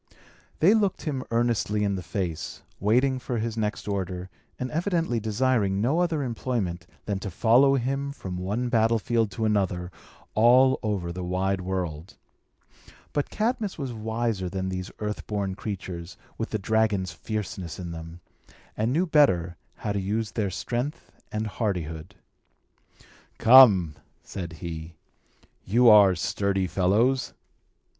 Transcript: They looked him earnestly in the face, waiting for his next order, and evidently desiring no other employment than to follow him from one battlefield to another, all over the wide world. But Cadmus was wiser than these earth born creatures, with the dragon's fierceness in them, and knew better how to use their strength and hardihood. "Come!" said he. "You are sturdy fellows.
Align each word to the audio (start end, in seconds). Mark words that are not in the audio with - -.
They 0.61 0.73
looked 0.73 1.03
him 1.03 1.23
earnestly 1.29 1.83
in 1.83 1.93
the 1.93 2.01
face, 2.01 2.63
waiting 2.79 3.19
for 3.19 3.37
his 3.37 3.55
next 3.55 3.87
order, 3.87 4.31
and 4.57 4.71
evidently 4.71 5.19
desiring 5.19 5.79
no 5.79 5.99
other 5.99 6.23
employment 6.23 6.87
than 7.05 7.19
to 7.19 7.29
follow 7.29 7.75
him 7.75 8.11
from 8.11 8.37
one 8.39 8.67
battlefield 8.67 9.29
to 9.33 9.45
another, 9.45 9.91
all 10.33 10.79
over 10.81 11.11
the 11.11 11.23
wide 11.23 11.61
world. 11.61 12.17
But 13.13 13.29
Cadmus 13.29 13.77
was 13.77 13.93
wiser 13.93 14.49
than 14.49 14.69
these 14.69 14.89
earth 14.97 15.27
born 15.27 15.53
creatures, 15.53 16.17
with 16.35 16.49
the 16.49 16.57
dragon's 16.57 17.11
fierceness 17.11 17.77
in 17.77 17.91
them, 17.91 18.21
and 18.75 18.91
knew 18.91 19.05
better 19.05 19.55
how 19.75 19.91
to 19.93 20.01
use 20.01 20.31
their 20.31 20.49
strength 20.49 21.11
and 21.31 21.45
hardihood. 21.45 22.15
"Come!" 23.37 23.93
said 24.23 24.51
he. 24.53 24.95
"You 25.63 25.89
are 25.89 26.15
sturdy 26.15 26.65
fellows. 26.65 27.33